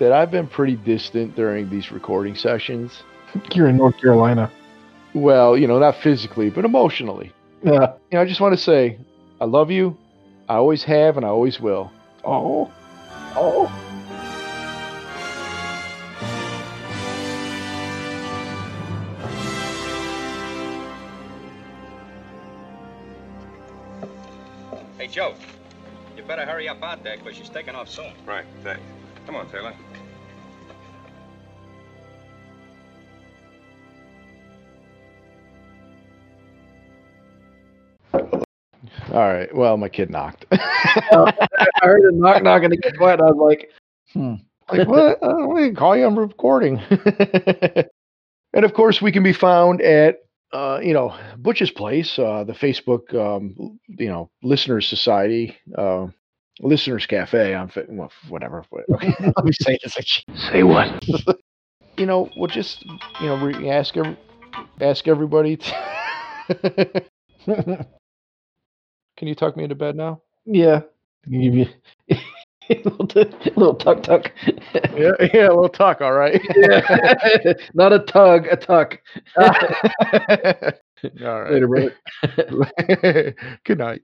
that 0.00 0.10
I've 0.10 0.32
been 0.32 0.48
pretty 0.48 0.74
distant 0.74 1.36
during 1.36 1.70
these 1.70 1.92
recording 1.92 2.34
sessions. 2.34 3.04
You're 3.54 3.68
in 3.68 3.76
North 3.76 3.96
Carolina. 3.98 4.50
Well, 5.18 5.58
you 5.58 5.66
know, 5.66 5.80
not 5.80 5.96
physically, 5.96 6.48
but 6.48 6.64
emotionally. 6.64 7.32
Yeah. 7.64 7.94
You 8.10 8.18
know, 8.18 8.20
I 8.20 8.24
just 8.24 8.40
want 8.40 8.54
to 8.54 8.62
say, 8.62 8.98
I 9.40 9.46
love 9.46 9.68
you. 9.70 9.96
I 10.48 10.54
always 10.54 10.84
have, 10.84 11.16
and 11.16 11.26
I 11.26 11.28
always 11.28 11.60
will. 11.60 11.90
Oh. 12.24 12.72
Oh. 13.34 13.66
Hey, 24.96 25.08
Joe, 25.08 25.34
you 26.16 26.22
better 26.22 26.46
hurry 26.46 26.68
up 26.68 26.82
out 26.82 27.02
there, 27.02 27.16
because 27.16 27.36
she's 27.36 27.48
taking 27.48 27.74
off 27.74 27.88
soon. 27.88 28.12
Right, 28.24 28.44
thanks. 28.62 28.82
Come 29.26 29.34
on, 29.34 29.50
Taylor. 29.50 29.74
All 39.12 39.32
right. 39.32 39.54
Well, 39.54 39.76
my 39.76 39.88
kid 39.88 40.10
knocked. 40.10 40.44
I 40.52 41.32
heard 41.82 42.02
a 42.02 42.16
knock 42.16 42.42
knock 42.42 42.62
and 42.62 42.72
it 42.74 42.82
get 42.82 42.96
quiet. 42.96 43.20
I 43.20 43.24
was 43.24 43.36
like, 43.36 43.70
hmm. 44.12 44.34
like, 44.76 44.88
what? 44.88 45.18
I 45.22 45.60
didn't 45.62 45.76
call 45.76 45.96
you. 45.96 46.06
I'm 46.06 46.18
recording. 46.18 46.78
and 48.52 48.64
of 48.64 48.74
course, 48.74 49.00
we 49.00 49.12
can 49.12 49.22
be 49.22 49.32
found 49.32 49.80
at, 49.80 50.16
uh, 50.52 50.80
you 50.82 50.92
know, 50.92 51.16
Butch's 51.38 51.70
Place, 51.70 52.18
uh, 52.18 52.44
the 52.44 52.52
Facebook, 52.52 53.14
um, 53.14 53.78
you 53.88 54.08
know, 54.08 54.30
Listeners 54.42 54.86
Society, 54.86 55.56
uh, 55.76 56.06
Listeners 56.60 57.06
Cafe 57.06 57.54
on, 57.54 57.68
Fa- 57.68 57.86
well, 57.88 58.10
whatever. 58.28 58.64
Okay, 58.94 59.14
let 59.20 59.44
me 59.44 59.52
say 59.52 59.78
this. 59.82 60.22
Say 60.50 60.62
what? 60.64 61.02
You 61.96 62.06
know, 62.06 62.30
we'll 62.36 62.48
just, 62.48 62.84
you 63.20 63.26
know, 63.26 63.36
re- 63.36 63.70
ask 63.70 63.96
every, 63.96 64.16
ask 64.80 65.08
everybody. 65.08 65.56
To 65.56 67.04
can 69.18 69.28
you 69.28 69.34
tuck 69.34 69.56
me 69.56 69.64
into 69.64 69.74
bed 69.76 69.96
now? 69.96 70.22
yeah. 70.46 70.80
Give 71.30 71.54
you 71.54 71.66
a 72.70 72.74
little, 72.84 73.06
t- 73.06 73.50
little 73.56 73.74
tuck 73.74 74.02
tuck. 74.02 74.32
Yeah, 74.96 75.12
yeah, 75.34 75.48
a 75.48 75.52
little 75.54 75.68
tuck. 75.68 76.00
All 76.00 76.12
right. 76.12 76.40
Yeah. 76.56 77.52
Not 77.74 77.92
a 77.92 77.98
tug, 78.00 78.46
a 78.46 78.56
tuck. 78.56 78.98
all 79.36 79.46
right. 81.42 81.52
Later, 81.52 81.68
brother. 81.68 83.34
Good 83.64 83.78
night. 83.78 83.96